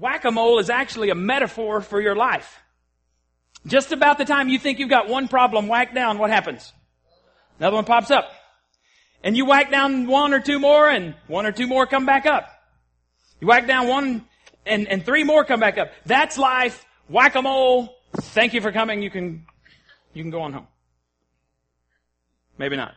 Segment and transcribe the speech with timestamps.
[0.00, 2.58] whack-a-mole is actually a metaphor for your life.
[3.66, 6.72] Just about the time you think you've got one problem whacked down, what happens?
[7.58, 8.32] Another one pops up.
[9.22, 12.24] And you whack down one or two more and one or two more come back
[12.24, 12.48] up.
[13.38, 14.24] You whack down one
[14.64, 15.90] and, and three more come back up.
[16.06, 16.86] That's life.
[17.08, 17.94] Whack-a-mole.
[18.16, 19.02] Thank you for coming.
[19.02, 19.44] You can,
[20.14, 20.66] you can go on home.
[22.56, 22.94] Maybe not.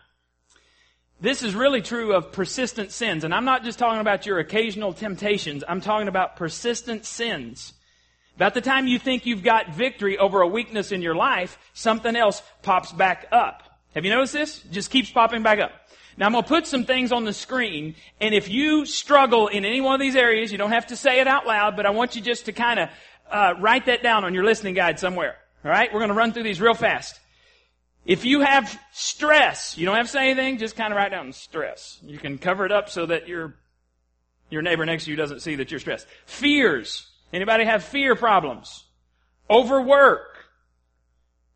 [1.23, 3.23] This is really true of persistent sins.
[3.23, 5.63] And I'm not just talking about your occasional temptations.
[5.65, 7.71] I'm talking about persistent sins.
[8.35, 12.13] About the time you think you've got victory over a weakness in your life, something
[12.17, 13.63] else pops back up.
[13.95, 14.65] Have you noticed this?
[14.65, 15.71] It just keeps popping back up.
[16.17, 19.63] Now I'm going to put some things on the screen, and if you struggle in
[19.63, 21.91] any one of these areas, you don't have to say it out loud, but I
[21.91, 22.89] want you just to kind of
[23.31, 25.37] uh, write that down on your listening guide somewhere.
[25.63, 27.19] All right, we're going to run through these real fast.
[28.05, 31.31] If you have stress, you don't have to say anything, just kind of write down
[31.31, 31.99] stress.
[32.03, 33.55] You can cover it up so that your
[34.49, 36.05] your neighbor next to you doesn't see that you're stressed.
[36.25, 37.09] Fears.
[37.31, 38.83] Anybody have fear problems?
[39.49, 40.45] Overwork.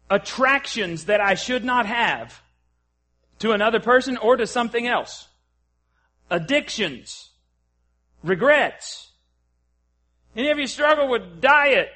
[0.10, 2.42] Attractions that I should not have
[3.40, 5.28] to another person or to something else.
[6.30, 7.30] Addictions.
[8.24, 9.12] Regrets.
[10.36, 11.90] Any of you struggle with diet?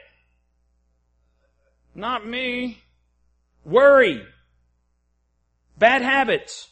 [1.95, 2.79] Not me.
[3.65, 4.23] Worry.
[5.81, 6.69] Bad habits.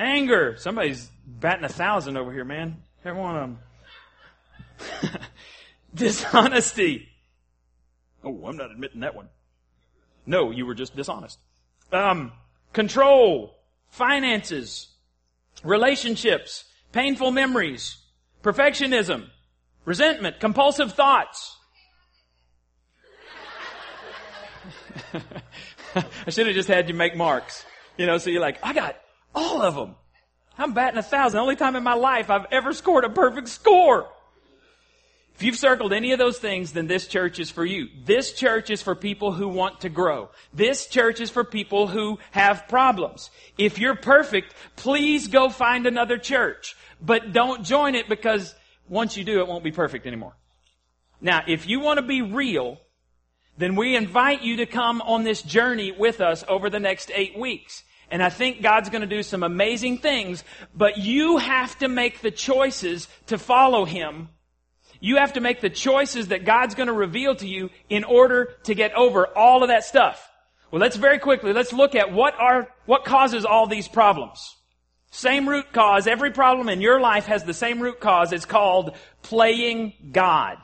[0.00, 0.56] Anger.
[0.58, 2.82] Somebody's batting a thousand over here, man.
[3.04, 3.42] Every one of
[5.00, 5.20] them.
[5.94, 7.06] Dishonesty.
[8.24, 9.28] Oh, I'm not admitting that one.
[10.26, 11.38] No, you were just dishonest.
[11.92, 12.32] Um,
[12.72, 13.54] control
[13.90, 14.88] finances,
[15.62, 17.96] relationships, painful memories,
[18.42, 19.28] perfectionism,
[19.84, 21.56] resentment, compulsive thoughts.
[25.94, 27.66] I should have just had you make marks.
[28.00, 28.96] You know, so you're like, I got
[29.34, 29.94] all of them.
[30.56, 31.36] I'm batting a thousand.
[31.36, 34.08] The only time in my life I've ever scored a perfect score.
[35.34, 37.88] If you've circled any of those things, then this church is for you.
[38.06, 40.30] This church is for people who want to grow.
[40.54, 43.28] This church is for people who have problems.
[43.58, 46.76] If you're perfect, please go find another church.
[47.02, 48.54] But don't join it because
[48.88, 50.32] once you do, it won't be perfect anymore.
[51.20, 52.80] Now, if you want to be real,
[53.58, 57.38] then we invite you to come on this journey with us over the next eight
[57.38, 57.84] weeks.
[58.10, 60.42] And I think God's going to do some amazing things,
[60.74, 64.28] but you have to make the choices to follow Him
[65.00, 68.54] you have to make the choices that God's going to reveal to you in order
[68.64, 70.28] to get over all of that stuff.
[70.70, 74.56] Well, let's very quickly, let's look at what are, what causes all these problems.
[75.10, 76.06] Same root cause.
[76.06, 78.32] Every problem in your life has the same root cause.
[78.32, 80.58] It's called playing God.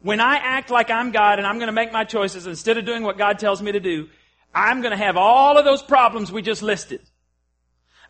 [0.00, 2.84] When I act like I'm God and I'm going to make my choices instead of
[2.84, 4.08] doing what God tells me to do,
[4.54, 7.00] I'm going to have all of those problems we just listed.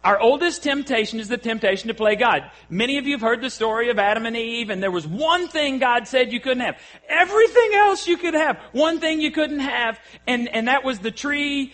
[0.05, 2.51] Our oldest temptation is the temptation to play God.
[2.69, 5.47] Many of you have heard the story of Adam and Eve, and there was one
[5.47, 6.77] thing God said you couldn't have.
[7.09, 8.59] Everything else you could have.
[8.73, 11.73] One thing you couldn't have, and, and that was the tree.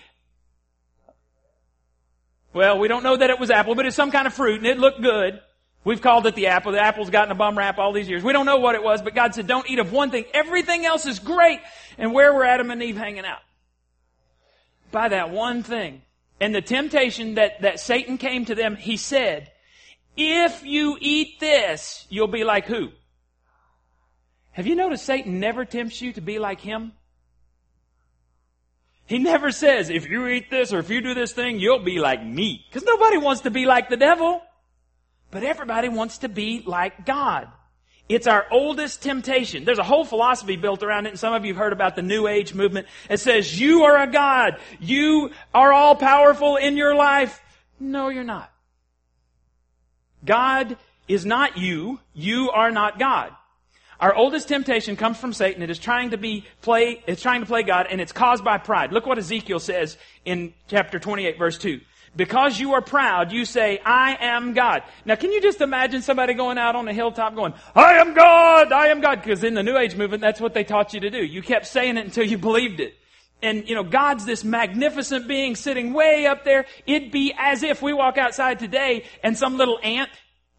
[2.52, 4.66] Well, we don't know that it was apple, but it's some kind of fruit, and
[4.66, 5.40] it looked good.
[5.84, 6.72] We've called it the apple.
[6.72, 8.22] The apple's gotten a bum rap all these years.
[8.22, 10.26] We don't know what it was, but God said, don't eat of one thing.
[10.34, 11.60] Everything else is great.
[11.96, 13.38] And where were Adam and Eve hanging out?
[14.90, 16.02] By that one thing.
[16.40, 19.50] And the temptation that, that Satan came to them, he said,
[20.16, 22.90] if you eat this, you'll be like who?
[24.52, 26.92] Have you noticed Satan never tempts you to be like him?
[29.06, 31.98] He never says, if you eat this or if you do this thing, you'll be
[31.98, 32.64] like me.
[32.68, 34.42] Because nobody wants to be like the devil.
[35.30, 37.48] But everybody wants to be like God.
[38.08, 39.64] It's our oldest temptation.
[39.64, 42.02] There's a whole philosophy built around it, and some of you have heard about the
[42.02, 42.86] New Age movement.
[43.10, 44.56] It says, you are a God.
[44.80, 47.42] You are all powerful in your life.
[47.78, 48.50] No, you're not.
[50.24, 50.76] God
[51.06, 52.00] is not you.
[52.14, 53.32] You are not God.
[54.00, 55.60] Our oldest temptation comes from Satan.
[55.62, 58.58] It is trying to be play, it's trying to play God, and it's caused by
[58.58, 58.92] pride.
[58.92, 61.80] Look what Ezekiel says in chapter 28 verse 2.
[62.18, 64.82] Because you are proud, you say, I am God.
[65.04, 68.72] Now, can you just imagine somebody going out on a hilltop going, I am God,
[68.72, 69.22] I am God?
[69.22, 71.24] Because in the New Age movement, that's what they taught you to do.
[71.24, 72.96] You kept saying it until you believed it.
[73.40, 76.66] And, you know, God's this magnificent being sitting way up there.
[76.86, 80.10] It'd be as if we walk outside today and some little ant,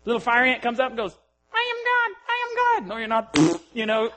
[0.06, 1.14] little fire ant comes up and goes,
[1.54, 2.90] I am God, I am God.
[2.90, 3.38] No, you're not.
[3.74, 4.12] you know,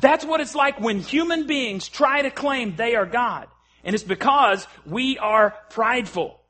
[0.00, 3.46] that's what it's like when human beings try to claim they are God.
[3.84, 6.40] And it's because we are prideful.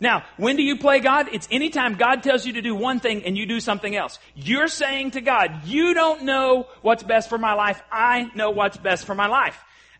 [0.00, 1.28] Now, when do you play God?
[1.32, 4.18] It's anytime God tells you to do one thing and you do something else.
[4.34, 7.82] You're saying to God, you don't know what's best for my life.
[7.90, 9.58] I know what's best for my life.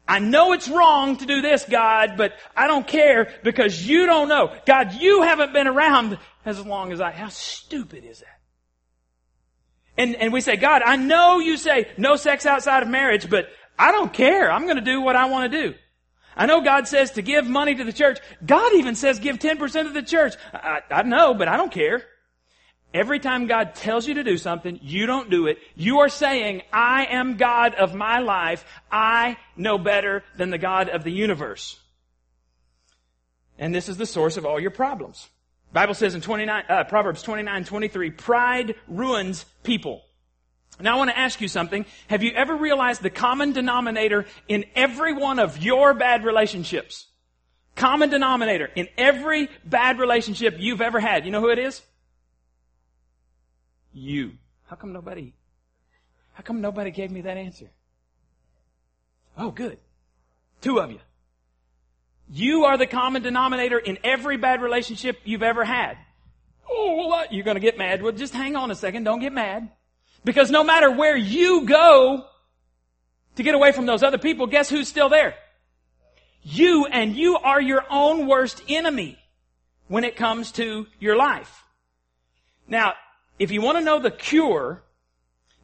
[0.08, 4.28] I know it's wrong to do this, God, but I don't care because you don't
[4.28, 4.54] know.
[4.64, 7.10] God, you haven't been around as long as I.
[7.10, 8.40] How stupid is that?
[9.98, 13.48] And, and we say, God, I know you say no sex outside of marriage, but
[13.78, 14.50] I don't care.
[14.50, 15.74] I'm going to do what I want to do.
[16.36, 18.18] I know God says to give money to the church.
[18.44, 20.34] God even says give 10% to the church.
[20.52, 22.04] I, I know, but I don't care.
[22.92, 25.58] Every time God tells you to do something, you don't do it.
[25.74, 28.64] You are saying, I am God of my life.
[28.90, 31.78] I know better than the God of the universe.
[33.58, 35.28] And this is the source of all your problems.
[35.72, 40.02] Bible says in 29, uh, Proverbs 29, 23, pride ruins people.
[40.78, 41.86] Now I want to ask you something.
[42.08, 47.06] Have you ever realized the common denominator in every one of your bad relationships?
[47.74, 51.24] Common denominator in every bad relationship you've ever had.
[51.24, 51.82] You know who it is?
[53.92, 54.32] You.
[54.66, 55.32] How come nobody,
[56.34, 57.70] how come nobody gave me that answer?
[59.38, 59.78] Oh, good.
[60.60, 60.98] Two of you.
[62.28, 65.96] You are the common denominator in every bad relationship you've ever had.
[66.68, 68.02] Oh, well, you're going to get mad.
[68.02, 69.04] Well, just hang on a second.
[69.04, 69.70] Don't get mad.
[70.26, 72.24] Because no matter where you go
[73.36, 75.36] to get away from those other people, guess who's still there?
[76.42, 79.18] You and you are your own worst enemy
[79.86, 81.62] when it comes to your life.
[82.66, 82.94] Now,
[83.38, 84.82] if you want to know the cure,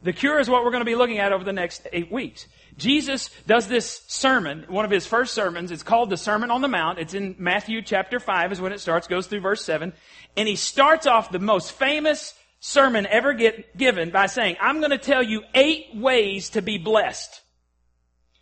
[0.01, 2.47] the cure is what we're going to be looking at over the next eight weeks.
[2.77, 5.71] Jesus does this sermon, one of his first sermons.
[5.71, 6.99] It's called the Sermon on the Mount.
[6.99, 9.91] It's in Matthew chapter 5 is when it starts, goes through verse 7.
[10.37, 12.33] And he starts off the most famous
[12.63, 16.77] sermon ever get, given by saying, I'm going to tell you eight ways to be
[16.77, 17.41] blessed.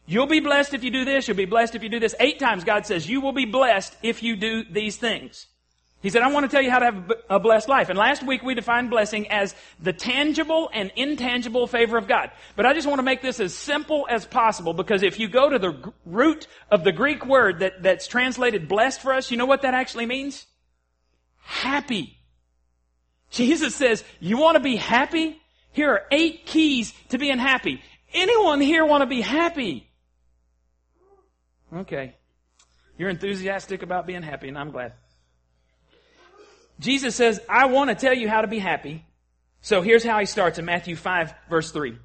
[0.06, 1.28] You'll be blessed if you do this.
[1.28, 2.14] You'll be blessed if you do this.
[2.20, 5.48] Eight times God says, you will be blessed if you do these things.
[6.04, 7.90] He said, I want to tell you how to have a blessed life.
[7.90, 12.30] And last week we defined blessing as the tangible and intangible favor of God.
[12.56, 15.50] But I just want to make this as simple as possible because if you go
[15.50, 19.48] to the root of the Greek word that, that's translated blessed for us, you know
[19.48, 20.46] what that actually means?
[21.40, 22.21] Happy.
[23.32, 25.42] Jesus says, you want to be happy?
[25.72, 27.82] Here are eight keys to being happy.
[28.14, 29.90] Anyone here want to be happy?
[31.74, 32.16] Okay.
[32.98, 34.94] You're enthusiastic about being happy and I'm glad.
[36.80, 39.06] Jesus says, I want to tell you how to be happy.
[39.62, 41.98] So here's how he starts in Matthew 5 verse 3.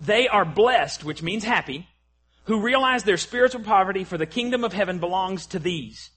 [0.00, 1.88] They are blessed, which means happy,
[2.44, 6.10] who realize their spiritual poverty for the kingdom of heaven belongs to these.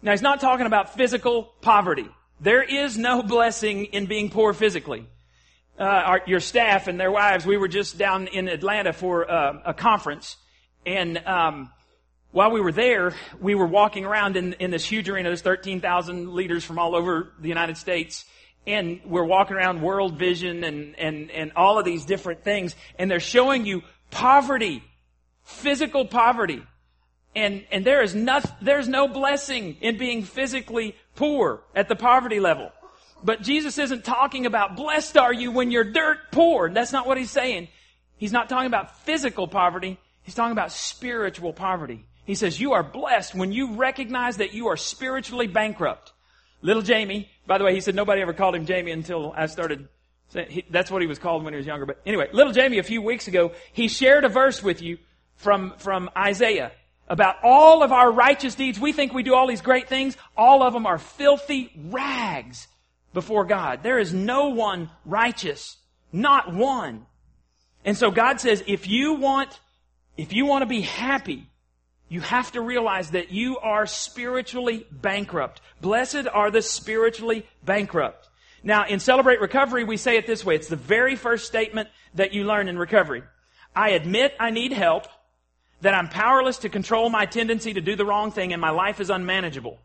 [0.00, 2.08] Now he's not talking about physical poverty.
[2.42, 5.06] There is no blessing in being poor physically.
[5.78, 9.60] Uh, our, your staff and their wives, we were just down in Atlanta for uh,
[9.64, 10.36] a conference,
[10.84, 11.70] and um,
[12.32, 15.28] while we were there, we were walking around in, in this huge arena.
[15.28, 18.24] There's 13,000 leaders from all over the United States.
[18.66, 22.74] And we're walking around World Vision and, and, and all of these different things.
[22.98, 24.82] And they're showing you poverty,
[25.44, 26.62] physical poverty.
[27.34, 32.40] And, and there is not, there's no blessing in being physically poor at the poverty
[32.40, 32.70] level.
[33.24, 36.68] But Jesus isn't talking about blessed are you when you're dirt poor.
[36.70, 37.68] That's not what he's saying.
[38.16, 39.98] He's not talking about physical poverty.
[40.22, 42.04] He's talking about spiritual poverty.
[42.24, 46.12] He says, you are blessed when you recognize that you are spiritually bankrupt.
[46.60, 49.88] Little Jamie, by the way, he said nobody ever called him Jamie until I started.
[50.48, 51.86] He, that's what he was called when he was younger.
[51.86, 54.98] But anyway, little Jamie, a few weeks ago, he shared a verse with you
[55.36, 56.72] from, from Isaiah
[57.12, 58.80] about all of our righteous deeds.
[58.80, 60.16] We think we do all these great things.
[60.34, 62.68] All of them are filthy rags
[63.12, 63.82] before God.
[63.82, 65.76] There is no one righteous.
[66.10, 67.04] Not one.
[67.84, 69.60] And so God says, if you want,
[70.16, 71.46] if you want to be happy,
[72.08, 75.60] you have to realize that you are spiritually bankrupt.
[75.82, 78.30] Blessed are the spiritually bankrupt.
[78.62, 80.54] Now, in Celebrate Recovery, we say it this way.
[80.54, 83.22] It's the very first statement that you learn in recovery.
[83.76, 85.08] I admit I need help,
[85.82, 89.00] that I'm powerless to control my tendency to do the wrong thing, and my life
[89.00, 89.78] is unmanageable.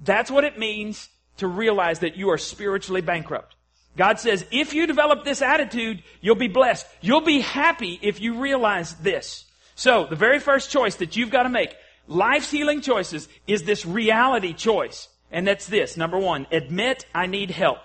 [0.00, 1.08] That's what it means
[1.38, 3.56] to realize that you are spiritually bankrupt.
[3.96, 6.86] God says, if you develop this attitude, you'll be blessed.
[7.00, 9.44] You'll be happy if you realize this.
[9.74, 11.74] So, the very first choice that you've got to make,
[12.06, 15.08] life's healing choices, is this reality choice.
[15.30, 15.96] And that's this.
[15.96, 17.80] Number one, admit I need help.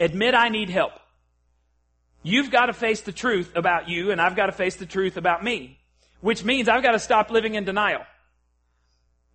[0.00, 0.92] Admit I need help.
[2.22, 5.16] You've got to face the truth about you, and I've got to face the truth
[5.16, 5.78] about me.
[6.24, 8.00] Which means I've got to stop living in denial.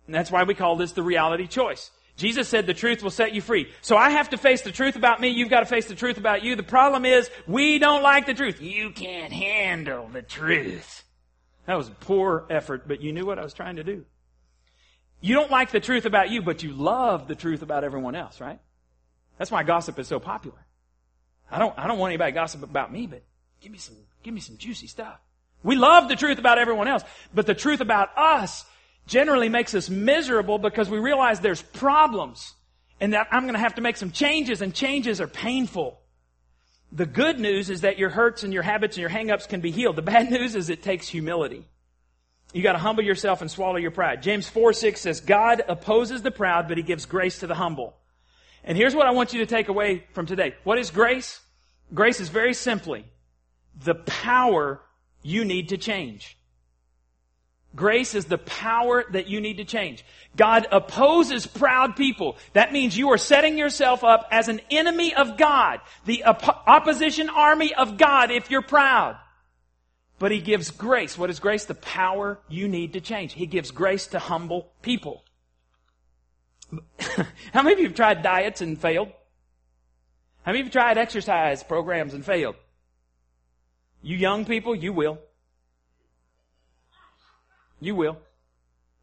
[0.06, 1.88] And that's why we call this the reality choice.
[2.16, 3.70] Jesus said the truth will set you free.
[3.80, 5.28] So I have to face the truth about me.
[5.28, 6.56] You've got to face the truth about you.
[6.56, 8.60] The problem is we don't like the truth.
[8.60, 11.04] You can't handle the truth.
[11.66, 14.04] That was a poor effort, but you knew what I was trying to do.
[15.20, 18.40] You don't like the truth about you, but you love the truth about everyone else,
[18.40, 18.58] right?
[19.38, 20.58] That's why gossip is so popular.
[21.52, 23.22] I don't, I don't want anybody gossip about me, but
[23.60, 23.94] give me some,
[24.24, 25.20] give me some juicy stuff.
[25.62, 27.02] We love the truth about everyone else,
[27.34, 28.64] but the truth about us
[29.06, 32.54] generally makes us miserable because we realize there's problems
[33.00, 35.98] and that I'm going to have to make some changes and changes are painful.
[36.92, 39.70] The good news is that your hurts and your habits and your hangups can be
[39.70, 39.96] healed.
[39.96, 41.66] The bad news is it takes humility.
[42.52, 44.22] You gotta humble yourself and swallow your pride.
[44.22, 47.94] James 4, 6 says, God opposes the proud, but he gives grace to the humble.
[48.64, 50.54] And here's what I want you to take away from today.
[50.64, 51.40] What is grace?
[51.94, 53.04] Grace is very simply
[53.82, 54.80] the power
[55.22, 56.36] you need to change.
[57.74, 60.04] Grace is the power that you need to change.
[60.36, 62.36] God opposes proud people.
[62.52, 67.30] That means you are setting yourself up as an enemy of God, the op- opposition
[67.30, 69.16] army of God if you're proud.
[70.18, 71.16] But He gives grace.
[71.16, 71.64] What is grace?
[71.64, 73.34] The power you need to change.
[73.34, 75.24] He gives grace to humble people.
[77.52, 79.08] How many of you have tried diets and failed?
[80.42, 82.56] How many of you tried exercise programs and failed?
[84.02, 85.18] You young people, you will.
[87.80, 88.18] You will.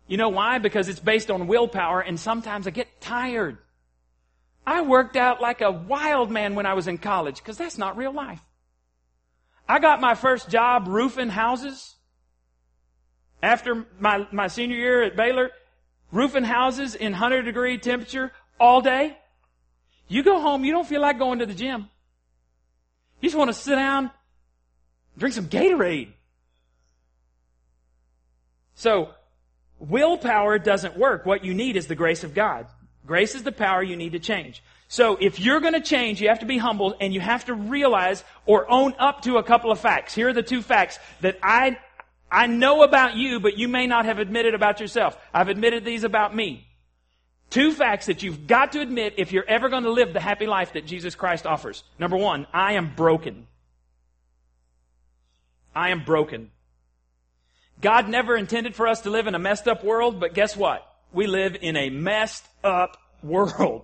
[0.08, 0.60] You know why?
[0.60, 3.58] Because it's based on willpower and sometimes I get tired.
[4.66, 7.98] I worked out like a wild man when I was in college because that's not
[7.98, 8.42] real life.
[9.68, 11.96] I got my first job roofing houses
[13.44, 15.52] after my, my senior year at Baylor,
[16.12, 19.18] roofing houses in 100 degree temperature all day.
[20.08, 21.90] You go home, you don't feel like going to the gym.
[23.22, 24.12] You just want to sit down,
[25.18, 26.10] drink some Gatorade.
[28.76, 29.10] So,
[29.80, 31.26] willpower doesn't work.
[31.26, 32.68] What you need is the grace of God.
[33.06, 34.62] Grace is the power you need to change.
[34.90, 37.54] So if you're going to change, you have to be humble and you have to
[37.54, 40.14] realize or own up to a couple of facts.
[40.14, 41.78] Here are the two facts that I,
[42.32, 45.18] I know about you, but you may not have admitted about yourself.
[45.34, 46.68] I've admitted these about me.
[47.50, 50.48] Two facts that you've got to admit if you're ever going to live the happy
[50.48, 51.84] life that Jesus Christ offers.
[51.98, 53.48] Number one, I am broken.
[55.78, 56.50] I am broken.
[57.80, 60.84] God never intended for us to live in a messed up world, but guess what?
[61.14, 63.84] We live in a messed up world.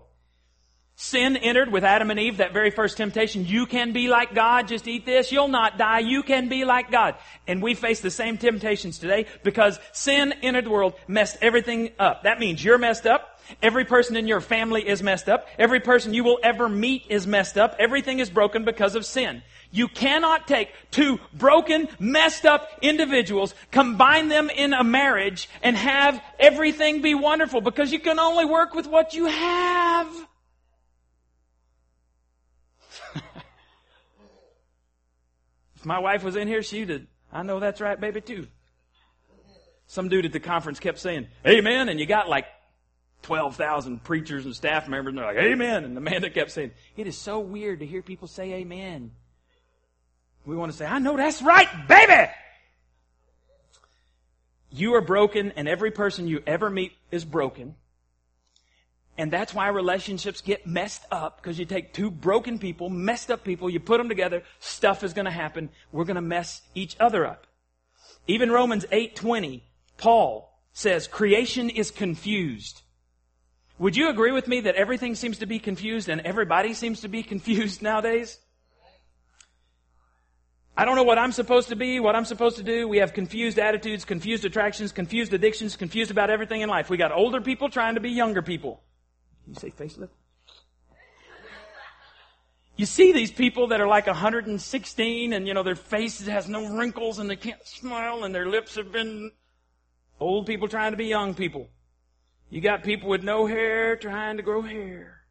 [0.96, 3.46] Sin entered with Adam and Eve, that very first temptation.
[3.46, 6.92] You can be like God, just eat this, you'll not die, you can be like
[6.92, 7.16] God.
[7.48, 12.24] And we face the same temptations today because sin entered the world, messed everything up.
[12.24, 15.48] That means you're messed up, Every person in your family is messed up.
[15.58, 17.76] Every person you will ever meet is messed up.
[17.80, 19.44] Everything is broken because of sin.
[19.72, 26.22] You cannot take two broken, messed up individuals, combine them in a marriage, and have
[26.40, 30.08] everything be wonderful because you can only work with what you have.
[35.76, 38.48] if my wife was in here, she'd have, I know that's right, baby, too.
[39.88, 42.46] Some dude at the conference kept saying, Amen, and you got like
[43.24, 45.84] 12,000 preachers and staff members, and they're like, Amen.
[45.84, 49.12] And the man that kept saying, It is so weird to hear people say Amen.
[50.46, 52.30] We want to say, I know that's right, baby!
[54.70, 57.76] You are broken, and every person you ever meet is broken.
[59.18, 63.44] And that's why relationships get messed up, because you take two broken people, messed up
[63.44, 65.70] people, you put them together, stuff is going to happen.
[65.92, 67.46] We're going to mess each other up.
[68.26, 69.62] Even Romans 8:20,
[69.98, 72.82] Paul says creation is confused.
[73.80, 77.08] Would you agree with me that everything seems to be confused and everybody seems to
[77.08, 78.40] be confused nowadays?
[80.76, 82.88] I don't know what I'm supposed to be, what I'm supposed to do.
[82.88, 86.90] We have confused attitudes, confused attractions, confused addictions, confused about everything in life.
[86.90, 88.82] We got older people trying to be younger people.
[89.48, 90.10] You say facelift?
[92.76, 96.76] You see these people that are like 116 and you know their face has no
[96.76, 99.32] wrinkles and they can't smile and their lips have been
[100.20, 101.70] old people trying to be young people.
[102.54, 105.22] You got people with no hair trying to grow hair.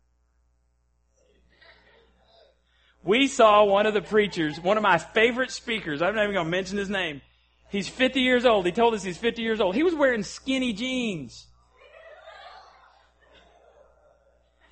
[3.05, 6.03] We saw one of the preachers, one of my favorite speakers.
[6.03, 7.21] I'm not even going to mention his name.
[7.71, 8.67] He's 50 years old.
[8.67, 9.77] He told us he's 50 years old.
[9.77, 11.47] He was wearing skinny jeans.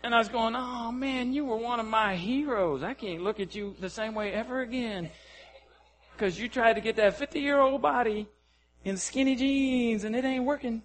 [0.02, 2.82] And I was going, oh man, you were one of my heroes.
[2.82, 5.08] I can't look at you the same way ever again.
[6.16, 8.26] Because you tried to get that 50 year old body
[8.84, 10.82] in skinny jeans and it ain't working.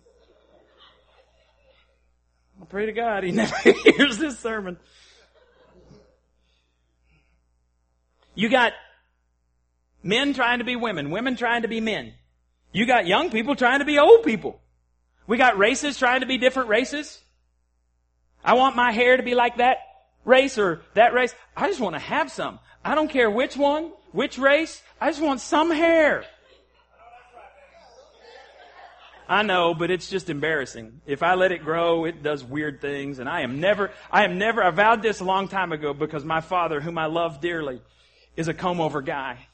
[2.62, 4.78] I pray to God he never hears this sermon.
[8.34, 8.74] You got
[10.04, 12.14] men trying to be women, women trying to be men.
[12.72, 14.60] You got young people trying to be old people.
[15.28, 17.22] We got races trying to be different races.
[18.44, 19.78] I want my hair to be like that
[20.24, 21.34] race or that race.
[21.56, 22.60] I just want to have some.
[22.84, 24.84] I don't care which one, which race.
[25.02, 26.26] I just want some hair.
[29.27, 31.01] I know, but it's just embarrassing.
[31.05, 34.38] If I let it grow, it does weird things, and I am never, I am
[34.38, 37.82] never, I vowed this a long time ago because my father, whom I love dearly,
[38.36, 39.48] is a comb over guy.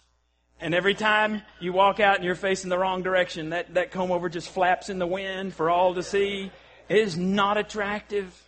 [0.60, 4.12] And every time you walk out and you're facing the wrong direction, that, that comb
[4.12, 6.52] over just flaps in the wind for all to see.
[6.88, 8.41] It is not attractive.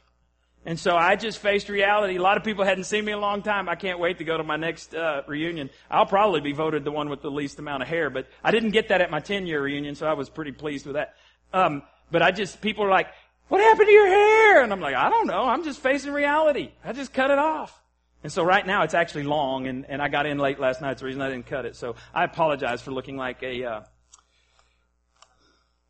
[0.65, 2.15] And so I just faced reality.
[2.15, 3.67] A lot of people hadn't seen me in a long time.
[3.67, 5.69] I can't wait to go to my next uh, reunion.
[5.91, 8.71] I'll probably be voted the one with the least amount of hair, but I didn't
[8.71, 11.15] get that at my 10 year reunion, so I was pretty pleased with that.
[11.51, 13.07] Um, but I just, people are like,
[13.49, 14.63] what happened to your hair?
[14.63, 15.43] And I'm like, I don't know.
[15.43, 16.71] I'm just facing reality.
[16.83, 17.77] I just cut it off.
[18.23, 20.93] And so right now it's actually long, and, and I got in late last night.
[20.93, 21.75] It's the reason I didn't cut it.
[21.75, 23.81] So I apologize for looking like a, uh,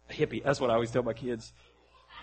[0.10, 0.44] a hippie.
[0.44, 1.53] That's what I always tell my kids.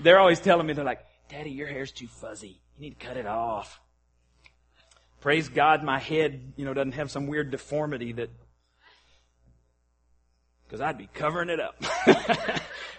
[0.00, 2.60] They're always telling me, they're like, Daddy, your hair's too fuzzy.
[2.76, 3.80] You need to cut it off.
[5.20, 8.30] Praise God, my head, you know, doesn't have some weird deformity that,
[10.66, 11.76] because I'd be covering it up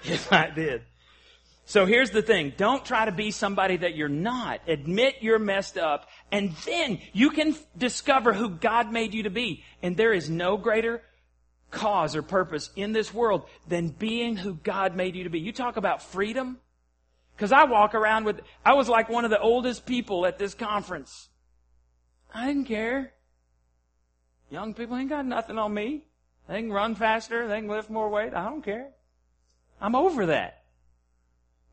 [0.04, 0.84] if I did.
[1.66, 2.54] So here's the thing.
[2.58, 4.62] Don't try to be somebody that you're not.
[4.68, 9.64] Admit you're messed up and then you can discover who God made you to be.
[9.82, 11.02] And there is no greater
[11.70, 15.40] cause or purpose in this world than being who God made you to be.
[15.40, 16.60] You talk about freedom.
[17.38, 20.54] Cause I walk around with, I was like one of the oldest people at this
[20.54, 21.30] conference.
[22.34, 23.14] I didn't care.
[24.50, 26.06] Young people ain't got nothing on me.
[26.48, 27.48] They can run faster.
[27.48, 28.34] They can lift more weight.
[28.34, 28.90] I don't care.
[29.80, 30.64] I'm over that.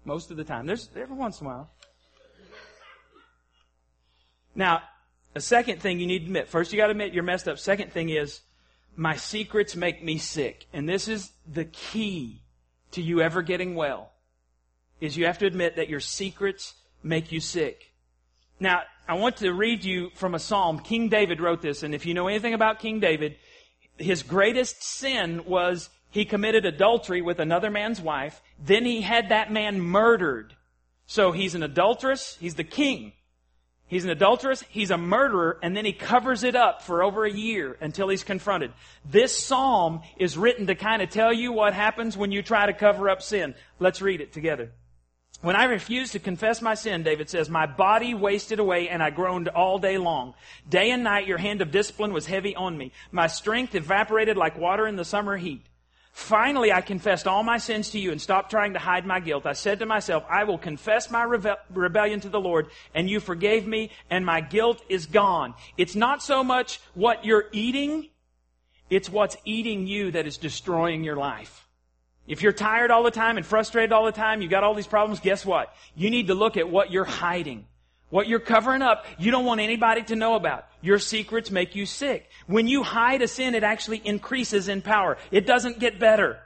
[0.05, 0.67] Most of the time.
[0.67, 1.71] There's every once in a while.
[4.55, 4.83] Now,
[5.35, 6.49] a second thing you need to admit.
[6.49, 7.59] First, you got to admit you're messed up.
[7.59, 8.41] Second thing is,
[8.97, 10.67] my secrets make me sick.
[10.73, 12.43] And this is the key
[12.93, 14.13] to you ever getting well.
[15.01, 17.93] Is you have to admit that your secrets make you sick.
[18.61, 20.81] Now, I want to read you from a psalm.
[20.81, 23.37] King David wrote this, and if you know anything about King David,
[23.97, 28.41] his greatest sin was he committed adultery with another man's wife.
[28.59, 30.55] Then he had that man murdered.
[31.07, 32.37] So he's an adulteress.
[32.41, 33.13] He's the king.
[33.89, 37.33] He's an adulteress, he's a murderer, and then he covers it up for over a
[37.33, 38.71] year until he's confronted.
[39.07, 42.75] This psalm is written to kind of tell you what happens when you try to
[42.75, 43.55] cover up sin.
[43.79, 44.73] Let's read it together.
[45.41, 49.11] When I refused to confess my sin, David says, my body wasted away and I
[49.11, 50.35] groaned all day long.
[50.69, 52.91] Day and night your hand of discipline was heavy on me.
[53.13, 55.65] My strength evaporated like water in the summer heat.
[56.13, 59.47] Finally, I confessed all my sins to you and stopped trying to hide my guilt.
[59.47, 63.21] I said to myself, I will confess my reve- rebellion to the Lord, and you
[63.21, 65.55] forgave me, and my guilt is gone.
[65.77, 68.09] It's not so much what you're eating,
[68.91, 71.68] it's what's eating you that is destroying your life.
[72.29, 74.87] If you're tired all the time and frustrated all the time, you've got all these
[74.87, 75.75] problems, guess what?
[75.97, 77.67] You need to look at what you're hiding.
[78.11, 80.67] What you're covering up, you don't want anybody to know about.
[80.81, 82.31] Your secrets make you sick.
[82.47, 85.19] When you hide a sin, it actually increases in power.
[85.31, 86.39] It doesn't get better.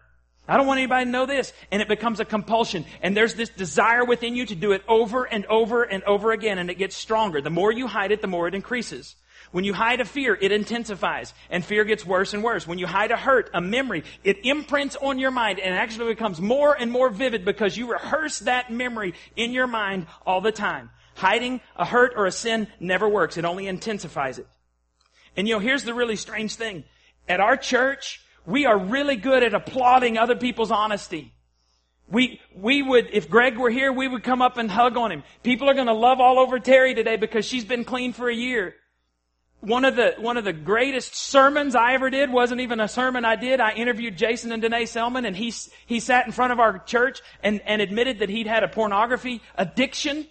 [0.48, 1.52] I don't want anybody to know this.
[1.70, 2.84] And it becomes a compulsion.
[3.00, 6.58] And there's this desire within you to do it over and over and over again.
[6.58, 7.40] And it gets stronger.
[7.40, 9.14] The more you hide it, the more it increases.
[9.52, 12.66] When you hide a fear, it intensifies and fear gets worse and worse.
[12.66, 16.40] When you hide a hurt, a memory, it imprints on your mind and actually becomes
[16.40, 20.90] more and more vivid because you rehearse that memory in your mind all the time.
[21.14, 23.36] Hiding a hurt or a sin never works.
[23.36, 24.46] It only intensifies it.
[25.36, 26.84] And you know, here's the really strange thing.
[27.28, 31.34] At our church, we are really good at applauding other people's honesty.
[32.08, 35.22] We, we would, if Greg were here, we would come up and hug on him.
[35.42, 38.74] People are gonna love all over Terry today because she's been clean for a year.
[39.62, 43.24] One of the, one of the greatest sermons I ever did wasn't even a sermon
[43.24, 43.60] I did.
[43.60, 45.54] I interviewed Jason and Danae Selman and he,
[45.86, 49.40] he sat in front of our church and, and admitted that he'd had a pornography
[49.54, 50.26] addiction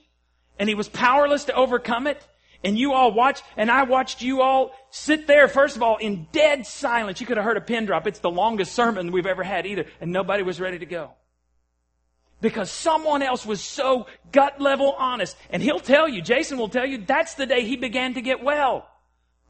[0.59, 2.27] and he was powerless to overcome it.
[2.61, 6.27] And you all watched, and I watched you all sit there, first of all, in
[6.33, 7.21] dead silence.
[7.21, 8.05] You could have heard a pin drop.
[8.07, 9.85] It's the longest sermon we've ever had either.
[10.01, 11.11] And nobody was ready to go.
[12.41, 15.37] Because someone else was so gut level honest.
[15.49, 18.43] And he'll tell you, Jason will tell you, that's the day he began to get
[18.43, 18.90] well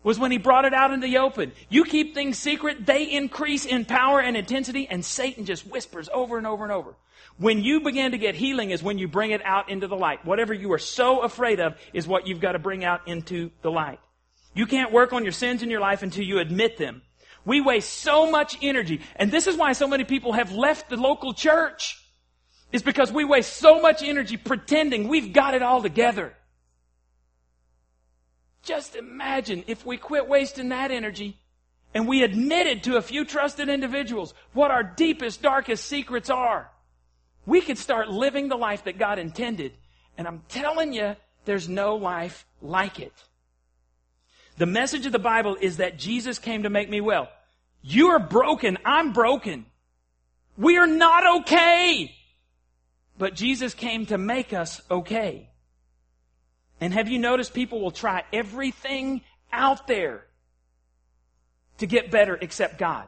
[0.04, 1.52] was when he brought it out in the open.
[1.70, 6.38] You keep things secret, they increase in power and intensity, and Satan just whispers over
[6.38, 6.96] and over and over.
[7.38, 10.26] When you begin to get healing is when you bring it out into the light.
[10.26, 13.72] Whatever you are so afraid of is what you've got to bring out into the
[13.72, 14.00] light.
[14.54, 17.02] You can't work on your sins in your life until you admit them.
[17.46, 20.98] We waste so much energy, and this is why so many people have left the
[20.98, 21.98] local church.
[22.72, 26.34] Is because we waste so much energy pretending we've got it all together.
[28.63, 31.38] Just imagine if we quit wasting that energy
[31.93, 36.69] and we admitted to a few trusted individuals what our deepest, darkest secrets are.
[37.45, 39.74] We could start living the life that God intended.
[40.17, 43.13] And I'm telling you, there's no life like it.
[44.58, 47.30] The message of the Bible is that Jesus came to make me well.
[47.82, 48.78] You are broken.
[48.86, 49.65] I'm broken.
[50.56, 52.13] We are not okay.
[53.17, 55.51] But Jesus came to make us okay.
[56.82, 59.22] And have you noticed people will try everything
[59.54, 60.26] out there
[61.78, 63.08] to get better except God?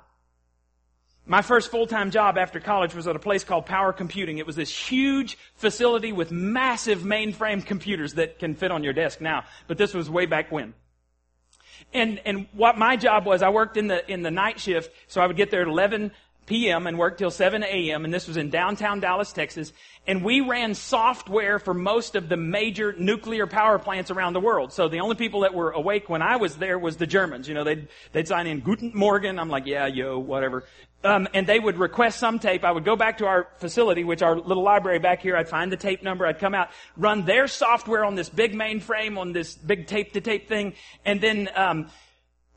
[1.26, 4.38] My first full-time job after college was at a place called Power Computing.
[4.38, 9.22] It was this huge facility with massive mainframe computers that can fit on your desk
[9.22, 9.46] now.
[9.68, 10.74] But this was way back when.
[11.94, 15.22] And, and what my job was, I worked in the, in the night shift, so
[15.22, 16.12] I would get there at 11
[16.46, 16.88] p.m.
[16.88, 18.06] and worked till 7 a.m.
[18.06, 19.74] and this was in downtown Dallas, Texas.
[20.06, 24.74] And we ran software for most of the major nuclear power plants around the world.
[24.74, 27.48] So the only people that were awake when I was there was the Germans.
[27.48, 29.40] You know, they'd, they'd sign in Guten Morgen.
[29.40, 30.66] I'm like, yeah, yo, whatever.
[31.06, 32.64] Um, and they would request some tape.
[32.64, 35.38] I would go back to our facility, which our little library back here.
[35.38, 36.26] I'd find the tape number.
[36.26, 40.22] I'd come out, run their software on this big mainframe, on this big tape to
[40.22, 40.74] tape thing,
[41.06, 41.90] and then um,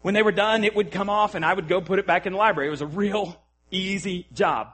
[0.03, 2.27] when they were done, it would come off, and I would go put it back
[2.27, 2.68] in the library.
[2.68, 3.37] It was a real
[3.70, 4.68] easy job.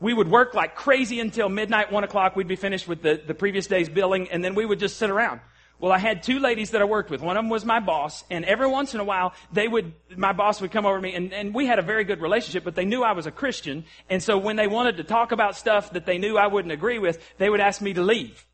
[0.00, 2.34] We would work like crazy until midnight, one o'clock.
[2.34, 5.10] We'd be finished with the, the previous day's billing, and then we would just sit
[5.10, 5.40] around.
[5.78, 7.22] Well, I had two ladies that I worked with.
[7.22, 10.32] One of them was my boss, and every once in a while, they would, my
[10.32, 12.76] boss would come over to me, and, and we had a very good relationship, but
[12.76, 15.92] they knew I was a Christian, and so when they wanted to talk about stuff
[15.92, 18.46] that they knew I wouldn't agree with, they would ask me to leave.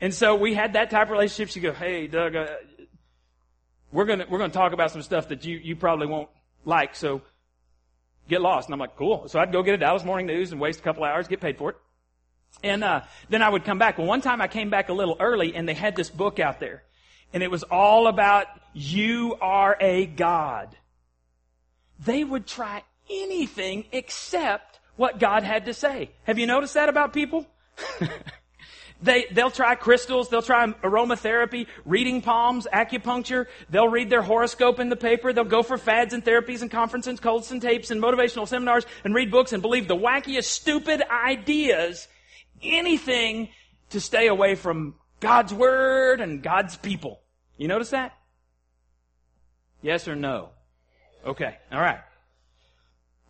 [0.00, 1.52] And so we had that type of relationship.
[1.52, 2.46] She'd go, hey, Doug, uh,
[3.92, 6.28] we're gonna, we're gonna talk about some stuff that you, you probably won't
[6.64, 7.22] like, so
[8.28, 8.68] get lost.
[8.68, 9.28] And I'm like, cool.
[9.28, 11.58] So I'd go get a Dallas Morning News and waste a couple hours, get paid
[11.58, 11.76] for it.
[12.62, 13.98] And uh, then I would come back.
[13.98, 16.58] Well, one time I came back a little early, and they had this book out
[16.58, 16.82] there,
[17.32, 20.74] and it was all about you are a God.
[22.04, 26.10] They would try anything except what God had to say.
[26.24, 27.46] Have you noticed that about people?
[29.02, 34.88] They, they'll try crystals, they'll try aromatherapy, reading palms, acupuncture, they'll read their horoscope in
[34.88, 38.48] the paper, they'll go for fads and therapies and conferences, cults and tapes and motivational
[38.48, 42.08] seminars and read books and believe the wackiest, stupid ideas
[42.62, 43.50] anything
[43.90, 47.20] to stay away from God's Word and God's people.
[47.56, 48.14] You notice that?
[49.82, 50.50] Yes or no?
[51.24, 52.00] Okay, alright.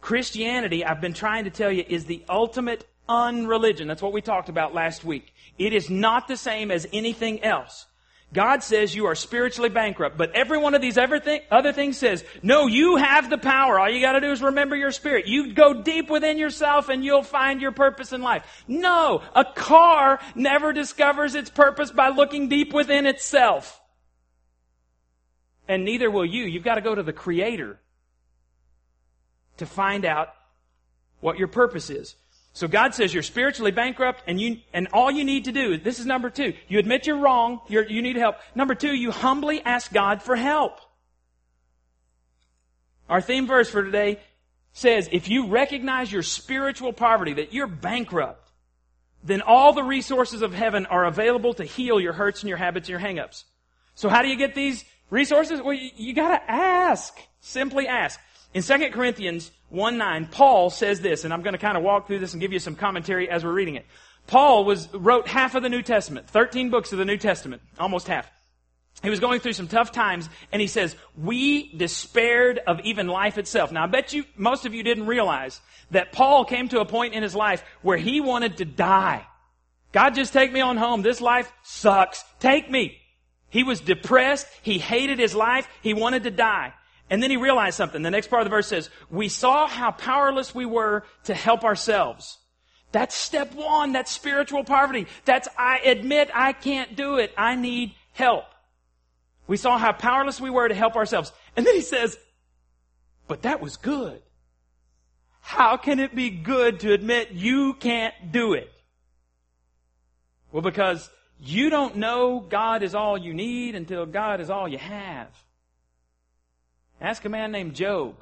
[0.01, 3.89] Christianity, I've been trying to tell you, is the ultimate unreligion.
[3.89, 5.33] That's what we talked about last week.
[5.59, 7.87] It is not the same as anything else.
[8.33, 12.67] God says you are spiritually bankrupt, but every one of these other things says, no,
[12.67, 13.79] you have the power.
[13.79, 15.29] All you gotta do is remember your spirit.
[15.29, 18.65] You go deep within yourself and you'll find your purpose in life.
[18.67, 23.81] No, a car never discovers its purpose by looking deep within itself.
[25.69, 26.45] And neither will you.
[26.45, 27.79] You've got to go to the Creator
[29.59, 30.29] to find out
[31.21, 32.17] what your purpose is.
[32.57, 36.01] So God says you're spiritually bankrupt and you, and all you need to do, this
[36.01, 38.37] is number two, you admit you're wrong, you're, you need help.
[38.55, 40.81] Number two, you humbly ask God for help.
[43.11, 44.21] Our theme verse for today
[44.73, 48.51] says, if you recognize your spiritual poverty, that you're bankrupt,
[49.23, 52.89] then all the resources of heaven are available to heal your hurts and your habits
[52.89, 53.45] and your hangups.
[53.97, 55.61] So how do you get these resources?
[55.61, 57.19] Well, you, you gotta ask.
[57.43, 58.19] Simply ask.
[58.57, 62.07] In 2 Corinthians 1 9, Paul says this, and I'm going to kind of walk
[62.07, 63.85] through this and give you some commentary as we're reading it.
[64.29, 68.09] Paul was, wrote half of the New Testament, 13 books of the New Testament, almost
[68.09, 68.27] half.
[69.03, 73.37] He was going through some tough times, and he says, We despaired of even life
[73.37, 73.73] itself.
[73.73, 77.13] Now, I bet you, most of you didn't realize that Paul came to a point
[77.13, 79.27] in his life where he wanted to die.
[79.93, 81.03] God, just take me on home.
[81.03, 82.25] This life sucks.
[82.41, 82.97] Take me.
[83.51, 84.47] He was depressed.
[84.63, 85.69] He hated his life.
[85.83, 86.73] He wanted to die.
[87.09, 88.03] And then he realized something.
[88.03, 91.65] The next part of the verse says, we saw how powerless we were to help
[91.65, 92.39] ourselves.
[92.93, 93.93] That's step one.
[93.93, 95.07] That's spiritual poverty.
[95.25, 97.33] That's, I admit I can't do it.
[97.37, 98.45] I need help.
[99.47, 101.33] We saw how powerless we were to help ourselves.
[101.57, 102.19] And then he says,
[103.29, 104.23] but that was good.
[105.41, 108.73] How can it be good to admit you can't do it?
[110.51, 114.79] Well, because you don't know God is all you need until God is all you
[114.79, 115.29] have.
[117.01, 118.17] Ask a man named Job.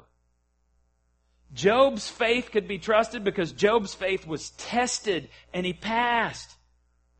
[1.53, 6.53] Job's faith could be trusted because Job's faith was tested and he passed.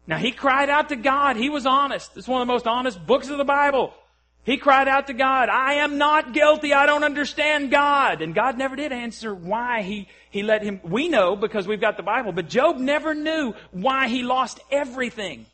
[0.07, 1.37] Now he cried out to God.
[1.37, 2.11] He was honest.
[2.17, 3.93] It's one of the most honest books of the Bible.
[4.43, 6.71] He cried out to God, I am not guilty.
[6.71, 8.21] I don't understand God.
[8.21, 10.81] And God never did answer why he, he let him.
[10.83, 15.47] We know because we've got the Bible, but Job never knew why he lost everything.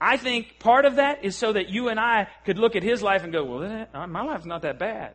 [0.00, 3.02] I think part of that is so that you and I could look at his
[3.02, 5.14] life and go, well, uh, my life's not that bad.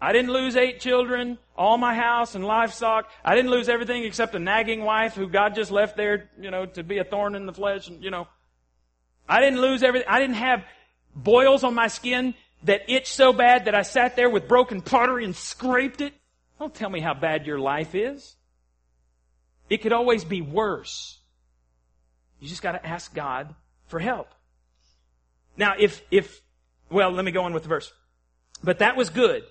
[0.00, 3.10] I didn't lose eight children, all my house and livestock.
[3.24, 6.66] I didn't lose everything except a nagging wife who God just left there, you know,
[6.66, 8.28] to be a thorn in the flesh and, you know.
[9.28, 10.08] I didn't lose everything.
[10.08, 10.64] I didn't have
[11.14, 15.24] boils on my skin that itched so bad that I sat there with broken pottery
[15.24, 16.12] and scraped it.
[16.58, 18.36] Don't tell me how bad your life is.
[19.68, 21.18] It could always be worse.
[22.40, 23.54] You just got to ask God
[23.86, 24.28] for help.
[25.56, 26.42] Now, if, if,
[26.90, 27.92] well, let me go on with the verse.
[28.62, 29.44] But that was good.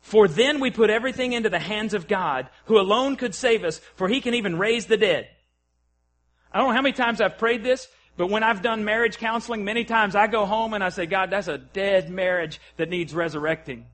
[0.00, 3.80] For then we put everything into the hands of God, who alone could save us,
[3.96, 5.28] for he can even raise the dead.
[6.52, 9.64] I don't know how many times I've prayed this, but when I've done marriage counseling,
[9.64, 13.14] many times I go home and I say, God, that's a dead marriage that needs
[13.14, 13.86] resurrecting.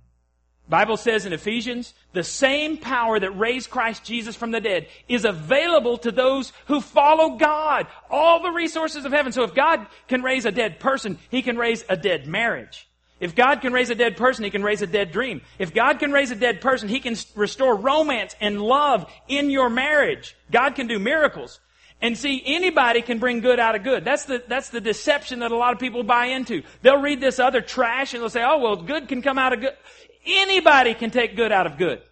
[0.68, 5.24] Bible says in Ephesians, the same power that raised Christ Jesus from the dead is
[5.24, 7.86] available to those who follow God.
[8.08, 9.32] All the resources of heaven.
[9.32, 12.88] So if God can raise a dead person, He can raise a dead marriage.
[13.20, 15.42] If God can raise a dead person, He can raise a dead dream.
[15.58, 19.68] If God can raise a dead person, He can restore romance and love in your
[19.68, 20.36] marriage.
[20.50, 21.60] God can do miracles.
[22.00, 24.04] And see, anybody can bring good out of good.
[24.04, 26.64] That's the, that's the deception that a lot of people buy into.
[26.82, 29.60] They'll read this other trash and they'll say, oh, well, good can come out of
[29.60, 29.76] good.
[30.24, 32.02] Anybody can take good out of good.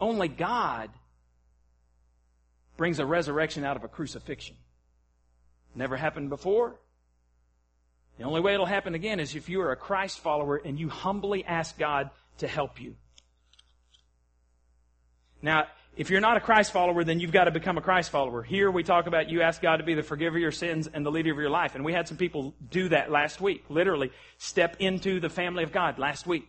[0.00, 0.90] Only God
[2.76, 4.56] brings a resurrection out of a crucifixion.
[5.74, 6.76] Never happened before.
[8.18, 10.88] The only way it'll happen again is if you are a Christ follower and you
[10.88, 12.96] humbly ask God to help you.
[15.42, 15.66] Now,
[15.96, 18.42] if you're not a Christ follower, then you've got to become a Christ follower.
[18.42, 21.04] Here we talk about you ask God to be the forgiver of your sins and
[21.04, 21.74] the leader of your life.
[21.74, 23.64] And we had some people do that last week.
[23.68, 26.48] Literally step into the family of God last week.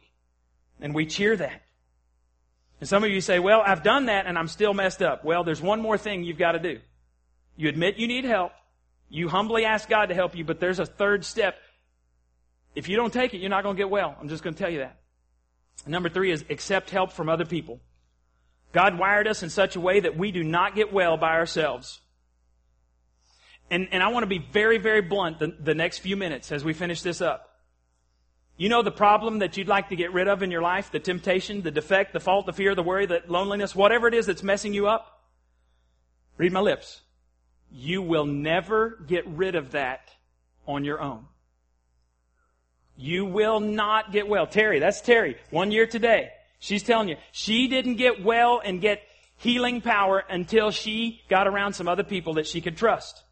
[0.81, 1.61] And we cheer that.
[2.79, 5.23] And some of you say, well, I've done that and I'm still messed up.
[5.23, 6.79] Well, there's one more thing you've got to do.
[7.55, 8.51] You admit you need help.
[9.07, 11.55] You humbly ask God to help you, but there's a third step.
[12.73, 14.15] If you don't take it, you're not going to get well.
[14.19, 14.97] I'm just going to tell you that.
[15.85, 17.79] Number three is accept help from other people.
[18.71, 21.99] God wired us in such a way that we do not get well by ourselves.
[23.69, 26.63] And, and I want to be very, very blunt the, the next few minutes as
[26.63, 27.50] we finish this up.
[28.61, 30.99] You know the problem that you'd like to get rid of in your life, the
[30.99, 34.43] temptation, the defect, the fault, the fear, the worry, the loneliness, whatever it is that's
[34.43, 35.23] messing you up?
[36.37, 37.01] Read my lips.
[37.71, 40.11] You will never get rid of that
[40.67, 41.25] on your own.
[42.95, 44.45] You will not get well.
[44.45, 45.37] Terry, that's Terry.
[45.49, 46.29] One year today.
[46.59, 49.01] She's telling you, she didn't get well and get
[49.37, 53.23] healing power until she got around some other people that she could trust.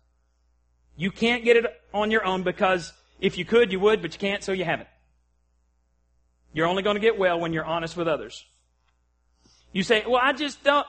[0.98, 4.20] You can't get it on your own because if you could, you would, but you
[4.20, 4.90] can't, so you haven't.
[6.54, 8.46] You're only going to get well when you're honest with others.
[9.72, 10.88] You say, well, I just don't,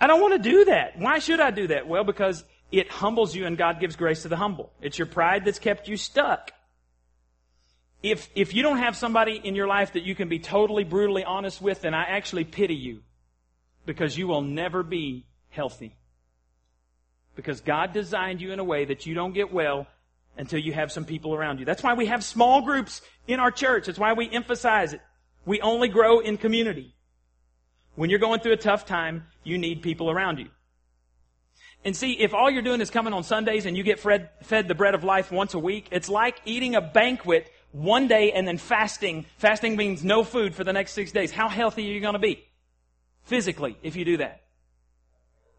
[0.00, 0.98] I don't want to do that.
[0.98, 1.88] Why should I do that?
[1.88, 4.72] Well, because it humbles you and God gives grace to the humble.
[4.80, 6.52] It's your pride that's kept you stuck
[8.02, 11.24] if, if you don't have somebody in your life that you can be totally brutally
[11.24, 13.02] honest with, then I actually pity you
[13.86, 15.94] because you will never be healthy.
[17.36, 19.86] Because God designed you in a way that you don't get well
[20.36, 21.64] until you have some people around you.
[21.64, 23.86] That's why we have small groups in our church.
[23.86, 25.00] That's why we emphasize it.
[25.44, 26.94] We only grow in community.
[27.94, 30.48] When you're going through a tough time, you need people around you.
[31.84, 34.68] And see, if all you're doing is coming on Sundays and you get fed, fed
[34.68, 38.46] the bread of life once a week, it's like eating a banquet one day and
[38.46, 39.26] then fasting.
[39.36, 41.32] Fasting means no food for the next six days.
[41.32, 42.44] How healthy are you going to be?
[43.24, 44.42] Physically, if you do that.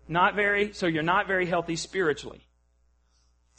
[0.08, 2.46] Not very, so you're not very healthy spiritually.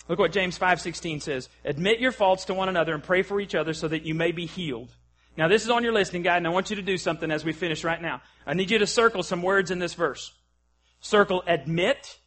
[0.09, 1.49] Look what James 5:16 says.
[1.65, 4.33] Admit your faults to one another and pray for each other so that you may
[4.33, 4.95] be healed.
[5.37, 7.45] Now this is on your listening guide and I want you to do something as
[7.45, 8.23] we finish right now.
[8.47, 10.33] I need you to circle some words in this verse.
[11.01, 12.19] Circle admit,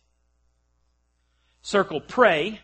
[1.62, 2.62] circle pray,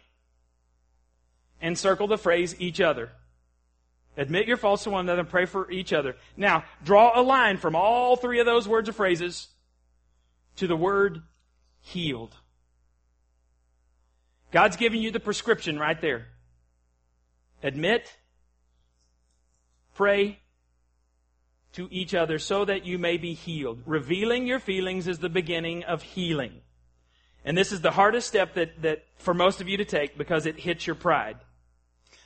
[1.62, 3.12] and circle the phrase each other.
[4.18, 6.16] Admit your faults to one another and pray for each other.
[6.38, 9.48] Now, draw a line from all three of those words or phrases
[10.58, 11.24] to the word
[11.80, 12.36] healed.
[14.54, 16.28] God's giving you the prescription right there.
[17.64, 18.16] Admit,
[19.96, 20.40] pray
[21.74, 23.82] to each other so that you may be healed.
[23.88, 26.62] Revealing your feelings is the beginning of healing.
[27.44, 30.46] And this is the hardest step that, that for most of you to take because
[30.46, 31.38] it hits your pride.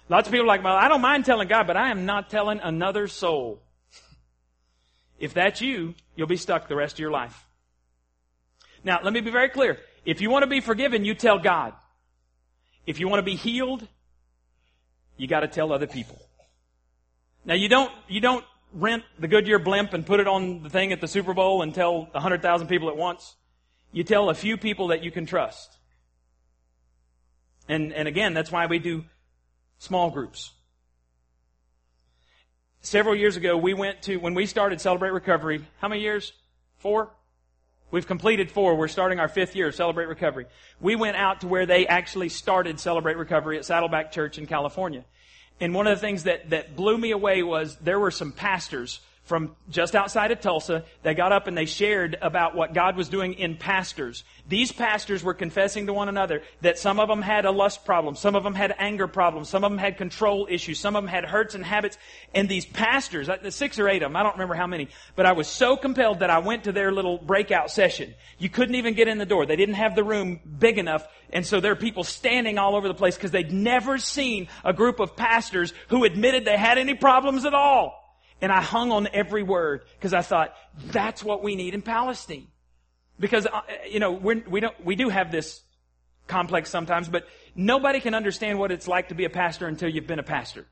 [0.10, 2.30] Lots of people are like, well, I don't mind telling God, but I am not
[2.30, 3.62] telling another soul.
[5.18, 7.48] If that's you, you'll be stuck the rest of your life.
[8.84, 9.80] Now, let me be very clear.
[10.06, 11.74] If you want to be forgiven, you tell God.
[12.88, 13.86] If you want to be healed,
[15.18, 16.20] you got to tell other people.
[17.46, 20.92] Now, you don't, you don't rent the Goodyear blimp and put it on the thing
[20.94, 23.36] at the Super Bowl and tell 100,000 people at once.
[23.92, 25.78] You tell a few people that you can trust.
[27.70, 29.04] And, and again, that's why we do
[29.80, 30.54] Small groups.
[32.82, 36.34] Several years ago, we went to, when we started Celebrate Recovery, how many years?
[36.78, 37.12] Four?
[37.90, 38.76] We've completed four.
[38.76, 40.46] We're starting our fifth year of Celebrate Recovery.
[40.82, 45.06] We went out to where they actually started Celebrate Recovery at Saddleback Church in California.
[45.62, 49.00] And one of the things that, that blew me away was there were some pastors
[49.28, 50.86] from just outside of Tulsa.
[51.04, 54.24] They got up and they shared about what God was doing in pastors.
[54.48, 58.16] These pastors were confessing to one another that some of them had a lust problem,
[58.16, 61.10] some of them had anger problems, some of them had control issues, some of them
[61.10, 61.98] had hurts and habits.
[62.34, 64.88] And these pastors, uh, six or eight of them, I don't remember how many,
[65.18, 68.16] but I was so compelled that I went to their little breakout session.
[68.38, 69.46] You couldn't even get in the door.
[69.46, 71.06] They didn't have the room big enough.
[71.32, 74.72] And so there are people standing all over the place because they'd never seen a
[74.72, 78.07] group of pastors who admitted they had any problems at all.
[78.42, 80.54] And I hung on every word because I thought,
[80.92, 82.48] that's what we need in Palestine.
[83.20, 85.62] Because, uh, you know, we're, we don't, we do have this
[86.28, 90.08] complex sometimes, but nobody can understand what it's like to be a pastor until you've
[90.08, 90.68] been a pastor.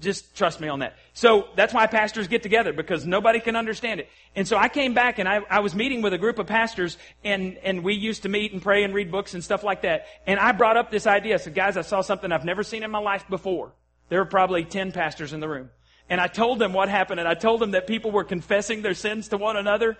[0.00, 0.96] Just trust me on that.
[1.12, 4.08] So that's why pastors get together because nobody can understand it.
[4.34, 6.98] And so I came back and I, I was meeting with a group of pastors
[7.24, 10.06] and, and we used to meet and pray and read books and stuff like that.
[10.26, 11.34] And I brought up this idea.
[11.34, 13.72] I said, guys, I saw something I've never seen in my life before.
[14.08, 15.70] There were probably 10 pastors in the room.
[16.08, 18.94] And I told them what happened and I told them that people were confessing their
[18.94, 19.96] sins to one another.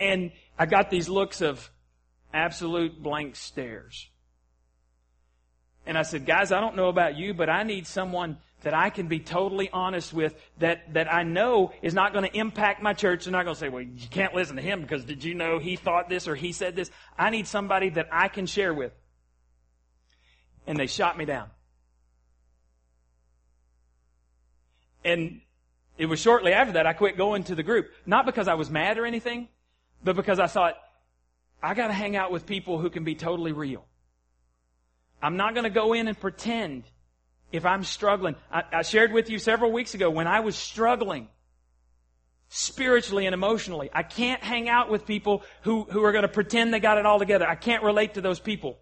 [0.00, 1.70] And I got these looks of
[2.34, 4.08] absolute blank stares.
[5.86, 8.90] And I said, guys, I don't know about you, but I need someone that I
[8.90, 12.92] can be totally honest with that, that I know is not going to impact my
[12.92, 13.24] church.
[13.24, 15.58] They're not going to say, well, you can't listen to him because did you know
[15.58, 16.90] he thought this or he said this?
[17.18, 18.92] I need somebody that I can share with.
[20.66, 21.50] And they shot me down.
[25.04, 25.40] And
[25.98, 27.90] it was shortly after that I quit going to the group.
[28.06, 29.48] Not because I was mad or anything,
[30.02, 30.76] but because I thought,
[31.62, 33.84] I gotta hang out with people who can be totally real.
[35.22, 36.84] I'm not gonna go in and pretend
[37.52, 38.34] if I'm struggling.
[38.50, 41.28] I, I shared with you several weeks ago when I was struggling
[42.48, 43.90] spiritually and emotionally.
[43.92, 47.06] I can't hang out with people who, who are going to pretend they got it
[47.06, 47.48] all together.
[47.48, 48.78] I can't relate to those people.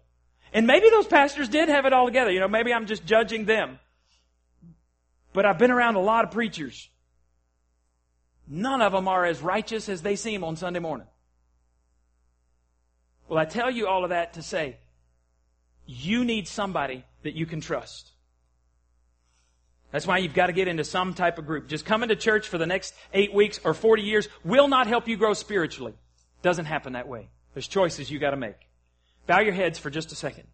[0.53, 2.31] And maybe those pastors did have it all together.
[2.31, 3.79] You know, maybe I'm just judging them.
[5.33, 6.89] But I've been around a lot of preachers
[8.53, 11.07] None of them are as righteous as they seem on Sunday morning.
[13.29, 14.75] Well, I tell you all of that to say,
[15.85, 18.11] you need somebody that you can trust.
[19.91, 21.69] That's why you've got to get into some type of group.
[21.69, 25.07] Just coming to church for the next eight weeks or 40 years will not help
[25.07, 25.93] you grow spiritually.
[26.41, 27.29] Doesn't happen that way.
[27.53, 28.57] There's choices you got to make.
[29.27, 30.47] Bow your heads for just a second.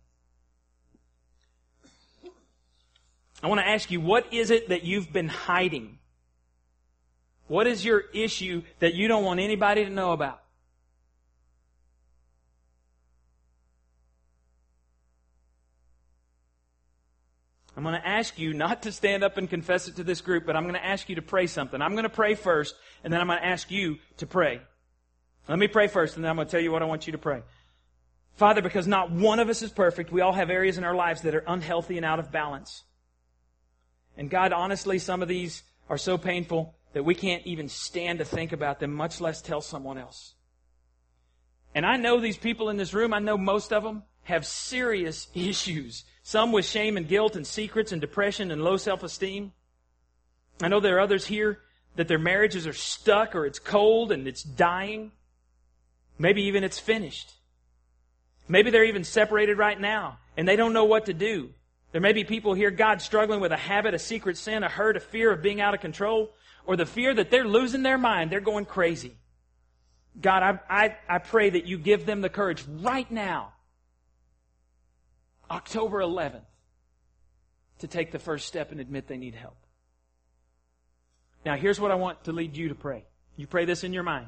[3.43, 5.99] I want to ask you, what is it that you've been hiding?
[7.47, 10.41] What is your issue that you don't want anybody to know about?
[17.77, 20.47] I'm going to ask you not to stand up and confess it to this group,
[20.47, 21.79] but I'm going to ask you to pray something.
[21.79, 22.73] I'm going to pray first,
[23.03, 24.61] and then I'm going to ask you to pray.
[25.47, 27.11] Let me pray first, and then I'm going to tell you what I want you
[27.11, 27.43] to pray.
[28.33, 31.21] Father, because not one of us is perfect, we all have areas in our lives
[31.21, 32.83] that are unhealthy and out of balance.
[34.17, 38.25] And God, honestly, some of these are so painful that we can't even stand to
[38.25, 40.33] think about them, much less tell someone else.
[41.75, 45.27] And I know these people in this room, I know most of them have serious
[45.35, 46.03] issues.
[46.23, 49.53] Some with shame and guilt and secrets and depression and low self-esteem.
[50.61, 51.59] I know there are others here
[51.95, 55.11] that their marriages are stuck or it's cold and it's dying.
[56.17, 57.31] Maybe even it's finished.
[58.47, 61.51] Maybe they're even separated right now and they don't know what to do.
[61.91, 64.97] There may be people here, God, struggling with a habit, a secret sin, a hurt,
[64.97, 66.31] a fear of being out of control
[66.67, 69.15] or the fear that they're losing their mind, they're going crazy.
[70.19, 73.53] God, I, I, I pray that you give them the courage right now,
[75.49, 76.41] October 11th,
[77.79, 79.55] to take the first step and admit they need help.
[81.45, 83.05] Now, here's what I want to lead you to pray.
[83.37, 84.27] You pray this in your mind.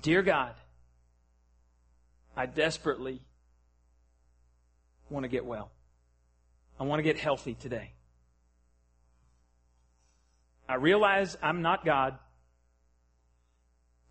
[0.00, 0.54] Dear God,
[2.36, 3.20] I desperately
[5.10, 5.70] want to get well.
[6.78, 7.92] I want to get healthy today.
[10.68, 12.18] I realize I'm not God,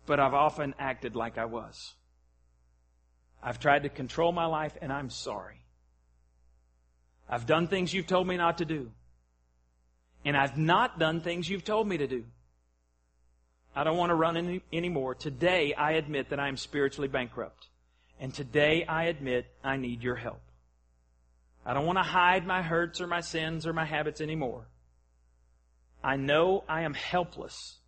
[0.06, 1.94] but I've often acted like I was.
[3.42, 5.60] I've tried to control my life, and I'm sorry.
[7.28, 8.90] I've done things you've told me not to do.
[10.24, 12.24] And I've not done things you've told me to do.
[13.74, 15.14] I don't want to run any, anymore.
[15.14, 17.68] Today, I admit that I am spiritually bankrupt.
[18.18, 20.40] And today, I admit I need your help.
[21.66, 24.68] I don't want to hide my hurts or my sins or my habits anymore.
[26.02, 27.78] I know I am helpless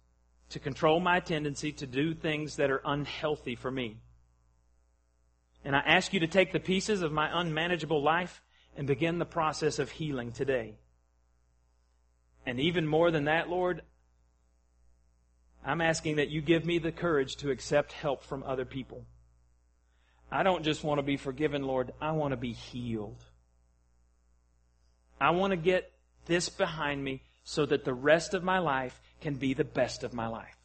[0.51, 3.99] to control my tendency to do things that are unhealthy for me.
[5.65, 8.43] And I ask you to take the pieces of my unmanageable life
[8.77, 10.75] and begin the process of healing today.
[12.45, 13.83] And even more than that, Lord,
[15.65, 19.05] I'm asking that you give me the courage to accept help from other people.
[20.33, 21.93] I don't just want to be forgiven, Lord.
[22.01, 23.23] I want to be healed.
[25.21, 25.91] I want to get
[26.27, 30.13] this behind me so that the rest of my life can be the best of
[30.13, 30.57] my life.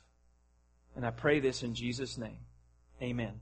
[0.95, 2.37] And I pray this in Jesus' name.
[3.01, 3.39] Amen.